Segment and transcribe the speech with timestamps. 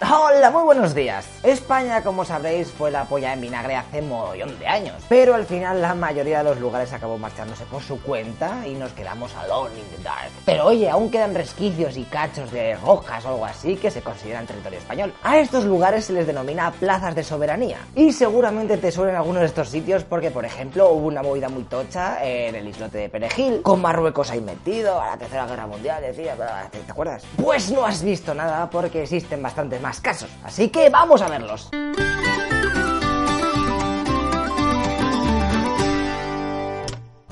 [0.00, 1.28] Hola, muy buenos días.
[1.42, 4.94] España, como sabréis, fue la polla en vinagre hace mogollón de años.
[5.08, 8.92] Pero al final la mayoría de los lugares acabó marchándose por su cuenta y nos
[8.92, 10.30] quedamos alone in the dark.
[10.44, 14.46] Pero oye, aún quedan resquicios y cachos de rojas o algo así que se consideran
[14.46, 15.12] territorio español.
[15.24, 17.78] A estos lugares se les denomina plazas de soberanía.
[17.96, 21.64] Y seguramente te suelen algunos de estos sitios porque, por ejemplo, hubo una movida muy
[21.64, 26.00] tocha en el islote de Perejil, con Marruecos ahí metido, a la Tercera Guerra Mundial,
[26.02, 26.36] decía,
[26.70, 27.24] ¿te, acuerdas?
[27.36, 30.30] Pues no has visto nada porque existen bastantes más casos.
[30.44, 31.70] Así que vamos a verlos.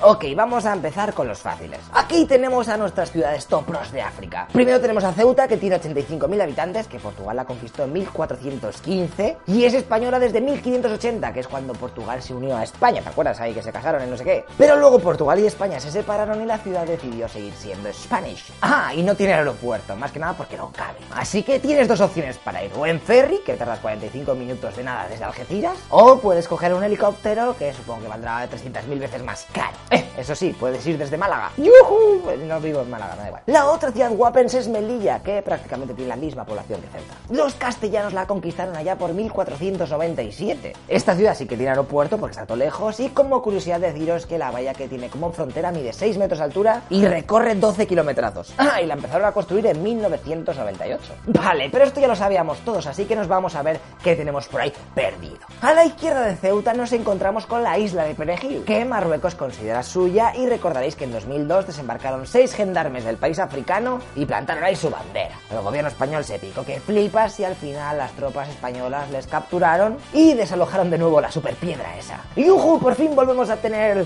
[0.09, 1.81] Ok, vamos a empezar con los fáciles.
[1.91, 4.47] Aquí tenemos a nuestras ciudades top pros de África.
[4.53, 9.65] Primero tenemos a Ceuta, que tiene 85.000 habitantes, que Portugal la conquistó en 1415, y
[9.65, 13.01] es española desde 1580, que es cuando Portugal se unió a España.
[13.01, 14.45] ¿Te acuerdas ahí que se casaron en no sé qué?
[14.57, 18.53] Pero luego Portugal y España se separaron y la ciudad decidió seguir siendo Spanish.
[18.61, 20.99] Ah, y no tiene aeropuerto, más que nada porque no cabe.
[21.13, 24.85] Así que tienes dos opciones para ir, o en ferry, que tardas 45 minutos de
[24.85, 29.45] nada desde Algeciras, o puedes coger un helicóptero, que supongo que valdrá 300.000 veces más
[29.51, 29.75] caro.
[29.97, 31.51] Eh, eso sí, puedes ir desde Málaga.
[31.57, 32.21] ¡Yujú!
[32.23, 33.43] Pues no vivo en Málaga, me da igual.
[33.47, 37.15] La otra ciudad guapense es Melilla, que prácticamente tiene la misma población que Ceuta.
[37.29, 40.73] Los castellanos la conquistaron allá por 1497.
[40.87, 44.37] Esta ciudad sí que tiene aeropuerto porque está todo lejos y como curiosidad deciros que
[44.37, 48.53] la valla que tiene como frontera mide 6 metros de altura y recorre 12 kilometrazos.
[48.57, 51.13] Ah, y la empezaron a construir en 1998.
[51.27, 54.47] Vale, pero esto ya lo sabíamos todos, así que nos vamos a ver qué tenemos
[54.47, 55.37] por ahí perdido.
[55.61, 59.83] A la izquierda de Ceuta nos encontramos con la isla de Perejil, que Marruecos considera
[59.87, 64.75] suya y recordaréis que en 2002 desembarcaron seis gendarmes del país africano y plantaron ahí
[64.75, 65.39] su bandera.
[65.49, 69.97] El gobierno español se picó que flipas y al final las tropas españolas les capturaron
[70.13, 72.19] y desalojaron de nuevo la superpiedra esa.
[72.35, 72.79] Y ¡ujú!
[72.79, 74.05] Por fin volvemos a tener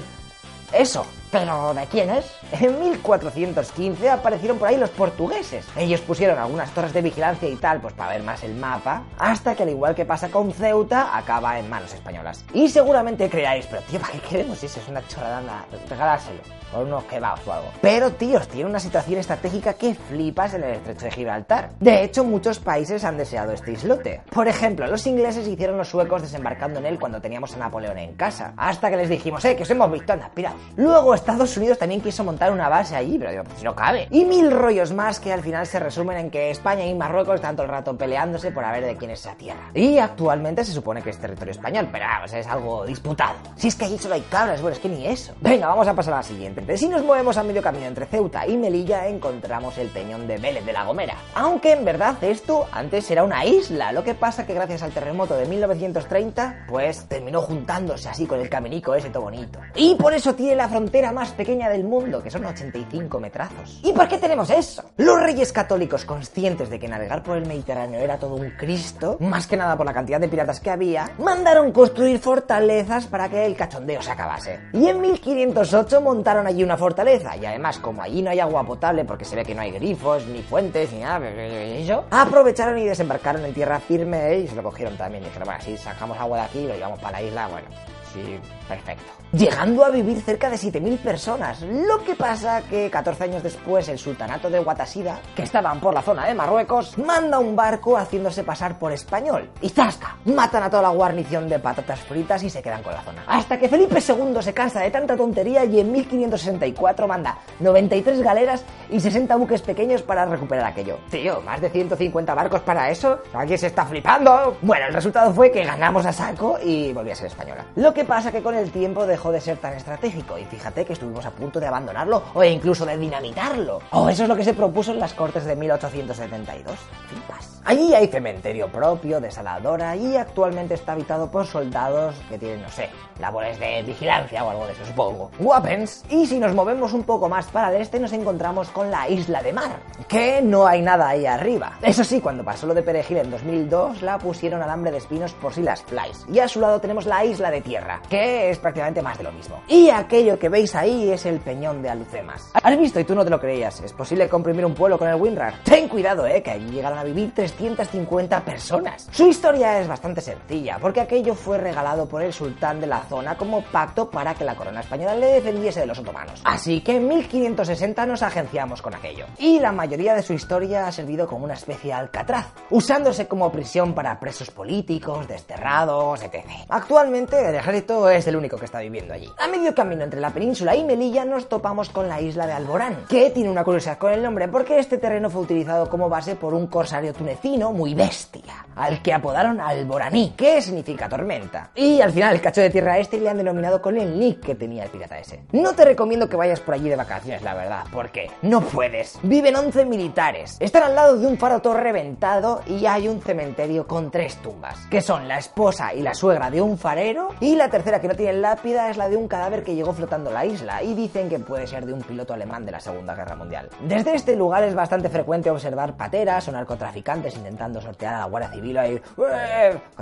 [0.71, 1.05] eso.
[1.31, 2.29] ¿Pero de quién es?
[2.51, 5.65] En 1415 aparecieron por ahí los portugueses.
[5.77, 9.55] Ellos pusieron algunas torres de vigilancia y tal, pues para ver más el mapa, hasta
[9.55, 12.43] que al igual que pasa con Ceuta, acaba en manos españolas.
[12.53, 14.81] Y seguramente creáis, pero tío, ¿para qué queremos eso?
[14.81, 16.41] Es una chorrada, anda, regalárselo.
[16.73, 17.67] Unos kebabs o algo.
[17.81, 21.71] Pero, tíos, tiene una situación estratégica que flipas en el estrecho de Gibraltar.
[21.81, 24.21] De hecho, muchos países han deseado este islote.
[24.29, 28.13] Por ejemplo, los ingleses hicieron los suecos desembarcando en él cuando teníamos a Napoleón en
[28.13, 28.53] casa.
[28.55, 30.31] Hasta que les dijimos, eh, que os hemos visto, anda.
[30.77, 34.07] Luego Estados Unidos también quiso montar una base allí, pero digo, pues no cabe.
[34.09, 37.55] Y mil rollos más que al final se resumen en que España y Marruecos están
[37.55, 39.69] todo el rato peleándose por a ver de quién es esa tierra.
[39.73, 43.35] Y actualmente se supone que es territorio español, pero es algo disputado.
[43.55, 45.33] Si es que allí solo hay cabras, bueno, es que ni eso.
[45.41, 46.77] Venga, vamos a pasar a la siguiente.
[46.77, 50.65] Si nos movemos a medio camino entre Ceuta y Melilla, encontramos el peñón de Vélez
[50.65, 51.15] de la Gomera.
[51.35, 55.35] Aunque en verdad esto antes era una isla, lo que pasa que gracias al terremoto
[55.35, 59.59] de 1930, pues terminó juntándose así con el caminico ese todo bonito.
[59.75, 63.79] Y por eso tiene la frontera más pequeña del mundo, que son 85 metrazos.
[63.83, 64.83] ¿Y por qué tenemos eso?
[64.97, 69.47] Los reyes católicos, conscientes de que navegar por el Mediterráneo era todo un Cristo, más
[69.47, 73.55] que nada por la cantidad de piratas que había, mandaron construir fortalezas para que el
[73.55, 74.59] cachondeo se acabase.
[74.73, 79.05] Y en 1508 montaron allí una fortaleza, y además, como allí no hay agua potable
[79.05, 83.45] porque se ve que no hay grifos, ni fuentes, ni nada, eso, aprovecharon y desembarcaron
[83.45, 85.23] en tierra firme y se lo cogieron también.
[85.23, 87.67] Dijeron, bueno, si sacamos agua de aquí y lo llevamos para la isla, bueno,
[88.13, 89.03] sí, perfecto.
[89.33, 91.61] Llegando a vivir cerca de 7.000 personas.
[91.61, 96.01] Lo que pasa que 14 años después el sultanato de Guatasida, que estaban por la
[96.01, 99.49] zona de Marruecos, manda un barco haciéndose pasar por español.
[99.61, 100.17] Y ¡zasca!
[100.25, 103.23] Matan a toda la guarnición de patatas fritas y se quedan con la zona.
[103.25, 108.65] Hasta que Felipe II se cansa de tanta tontería y en 1564 manda 93 galeras
[108.89, 110.97] y 60 buques pequeños para recuperar aquello.
[111.09, 113.19] Tío, más de 150 barcos para eso.
[113.33, 114.57] Aquí se está flipando.
[114.61, 117.65] Bueno, el resultado fue que ganamos a saco y volví a ser española.
[117.75, 120.93] Lo que pasa que con el tiempo dejó de ser tan estratégico y fíjate que
[120.93, 123.79] estuvimos a punto de abandonarlo o incluso de dinamitarlo.
[123.91, 126.77] O eso es lo que se propuso en las Cortes de 1872.
[127.07, 127.61] Flipas.
[127.63, 132.89] Allí hay cementerio propio, desaladora y actualmente está habitado por soldados que tienen, no sé,
[133.19, 135.29] labores de vigilancia o algo de eso, supongo.
[135.39, 136.03] Weapons.
[136.09, 139.43] Y si nos movemos un poco más para el este nos encontramos con la isla
[139.43, 141.77] de mar, que no hay nada ahí arriba.
[141.81, 145.53] Eso sí, cuando pasó lo de Perejil en 2002 la pusieron alambre de espinos por
[145.53, 146.25] si las flies.
[146.31, 149.31] Y a su lado tenemos la isla de tierra que es prácticamente más de lo
[149.31, 149.61] mismo.
[149.67, 152.51] Y aquello que veis ahí es el peñón de Alucemas.
[152.53, 153.81] ¿Has visto y tú no te lo creías?
[153.81, 155.63] ¿Es posible comprimir un pueblo con el WinRAR?
[155.63, 159.07] Ten cuidado, eh, que allí llegaron a vivir 350 personas.
[159.11, 163.35] Su historia es bastante sencilla, porque aquello fue regalado por el sultán de la zona
[163.35, 166.41] como pacto para que la corona española le defendiese de los otomanos.
[166.43, 169.25] Así que en 1560 nos agenciamos con aquello.
[169.37, 173.51] Y la mayoría de su historia ha servido como una especie de alcatraz, usándose como
[173.51, 176.45] prisión para presos políticos, desterrados, etc.
[176.69, 179.29] Actualmente el ejército es el único que está viviendo allí.
[179.37, 183.05] A medio camino entre la península y Melilla nos topamos con la isla de Alborán,
[183.09, 186.53] que tiene una curiosidad con el nombre porque este terreno fue utilizado como base por
[186.53, 191.71] un corsario tunecino muy bestia, al que apodaron Alboraní, que significa tormenta.
[191.75, 194.55] Y al final el cacho de tierra este le han denominado con el nick que
[194.55, 195.43] tenía el pirata ese.
[195.51, 199.19] No te recomiendo que vayas por allí de vacaciones, la verdad, porque no puedes.
[199.23, 203.87] Viven 11 militares, están al lado de un faro todo reventado y hay un cementerio
[203.87, 207.69] con tres tumbas, que son la esposa y la suegra de un farero y la
[207.71, 210.45] tercera que no tiene lápida es la de un cadáver que llegó flotando a la
[210.45, 213.69] isla y dicen que puede ser de un piloto alemán de la Segunda Guerra Mundial.
[213.81, 218.51] Desde este lugar es bastante frecuente observar pateras o narcotraficantes intentando sortear a la Guardia
[218.51, 219.01] Civil ahí,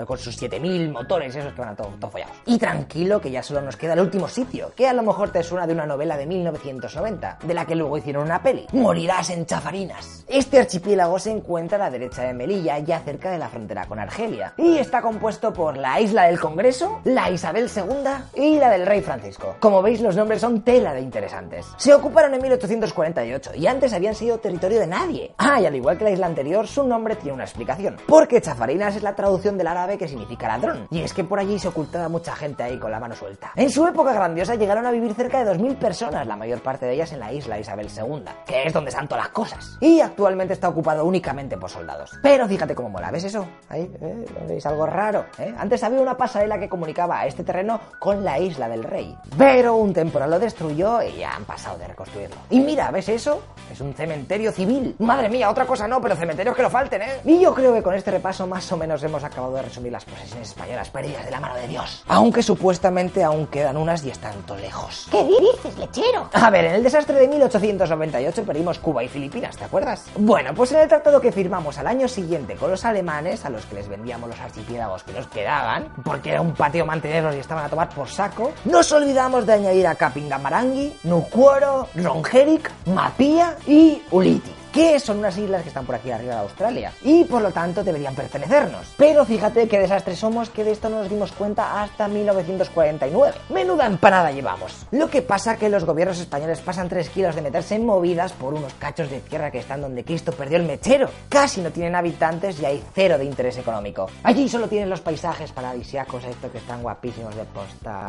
[0.05, 2.35] con sus 7000 motores esos que van a todo, todo follados.
[2.45, 5.43] Y tranquilo que ya solo nos queda el último sitio, que a lo mejor te
[5.43, 8.67] suena de una novela de 1990, de la que luego hicieron una peli.
[8.71, 10.25] Morirás en Chafarinas.
[10.27, 13.99] Este archipiélago se encuentra a la derecha de Melilla, ya cerca de la frontera con
[13.99, 18.85] Argelia, y está compuesto por la isla del Congreso, la Isabel II y la del
[18.85, 19.55] Rey Francisco.
[19.59, 21.67] Como veis, los nombres son tela de interesantes.
[21.77, 25.33] Se ocuparon en 1848 y antes habían sido territorio de nadie.
[25.37, 27.97] Ah, y al igual que la isla anterior, su nombre tiene una explicación.
[28.07, 30.87] Porque Chafarinas es la traducción del árabe que significa ladrón.
[30.91, 33.51] Y es que por allí se ocultaba mucha gente ahí con la mano suelta.
[33.55, 36.93] En su época grandiosa llegaron a vivir cerca de 2.000 personas, la mayor parte de
[36.93, 39.77] ellas en la isla Isabel II, que es donde están todas las cosas.
[39.81, 42.11] Y actualmente está ocupado únicamente por soldados.
[42.21, 43.47] Pero fíjate cómo mola, ¿ves eso?
[43.69, 44.25] Ahí, ¿eh?
[44.47, 45.25] ¿Veis algo raro?
[45.37, 45.53] ¿eh?
[45.57, 49.17] Antes había una pasarela que comunicaba a este terreno con la isla del rey.
[49.35, 52.35] Pero un temporal lo destruyó y ya han pasado de reconstruirlo.
[52.51, 53.41] Y mira, ¿ves eso?
[53.71, 54.95] Es un cementerio civil.
[54.99, 57.21] Madre mía, otra cosa no, pero cementerios que lo falten, ¿eh?
[57.25, 60.05] Y yo creo que con este repaso más o menos hemos acabado de resumir las
[60.05, 62.03] posesiones españolas perdidas de la mano de Dios.
[62.07, 65.07] Aunque supuestamente aún quedan unas y están tan lejos.
[65.09, 66.29] ¿Qué dices, lechero?
[66.33, 70.05] A ver, en el desastre de 1898 perdimos Cuba y Filipinas, ¿te acuerdas?
[70.17, 73.65] Bueno, pues en el tratado que firmamos al año siguiente con los alemanes, a los
[73.65, 77.63] que les vendíamos los archipiélagos que nos quedaban, porque era un patio mantenerlos y estaban
[77.63, 84.58] a tomar por saco, nos olvidamos de añadir a Capingamarangi, Nukuoro, Rongerik, Mapia y Uliti
[84.71, 87.83] que son unas islas que están por aquí arriba de Australia y por lo tanto
[87.83, 88.87] deberían pertenecernos.
[88.97, 93.37] Pero fíjate qué desastre somos que de esto no nos dimos cuenta hasta 1949.
[93.49, 94.85] Menuda empanada llevamos.
[94.91, 98.53] Lo que pasa que los gobiernos españoles pasan 3 kilos de meterse en movidas por
[98.53, 101.09] unos cachos de tierra que están donde Cristo perdió el mechero.
[101.29, 104.07] Casi no tienen habitantes y hay cero de interés económico.
[104.23, 108.07] Allí solo tienen los paisajes paradisiacos estos que están guapísimos de posta.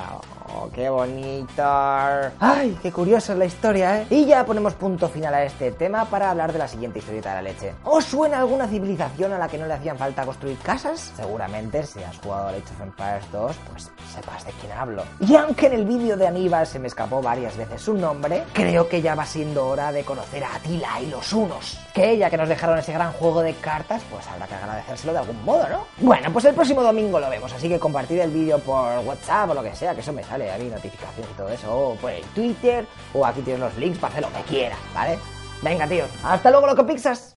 [0.54, 1.62] Oh, qué bonito.
[1.62, 4.06] Ay, qué curiosa es la historia, ¿eh?
[4.10, 7.34] Y ya ponemos punto final a este tema para hablar de la siguiente historieta de
[7.36, 7.74] la leche.
[7.84, 11.12] ¿Os suena alguna civilización a la que no le hacían falta construir casas?
[11.16, 15.04] Seguramente si has jugado a Age of Empires 2, pues sepas de quién hablo.
[15.20, 18.88] Y aunque en el vídeo de Aníbal se me escapó varias veces su nombre, creo
[18.88, 21.78] que ya va siendo hora de conocer a Atila y los Unos.
[21.94, 25.18] Que ya que nos dejaron ese gran juego de cartas, pues habrá que agradecérselo de
[25.18, 25.86] algún modo, ¿no?
[25.98, 29.54] Bueno, pues el próximo domingo lo vemos, así que compartid el vídeo por WhatsApp o
[29.54, 32.10] lo que sea, que eso me sale a mí notificación y todo eso, o por
[32.10, 35.18] el Twitter, o aquí tienes los links para hacer lo que quieras, ¿vale?
[35.62, 36.04] Venga, tío.
[36.22, 37.28] Hasta luego, loco Pixas.